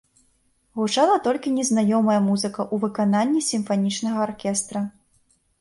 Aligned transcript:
Гучала 0.79 1.17
толькі 1.27 1.53
незнаёмая 1.57 2.17
музыка 2.29 2.61
ў 2.73 2.85
выкананні 2.87 3.45
сімфанічнага 3.49 4.19
аркестра. 4.29 4.87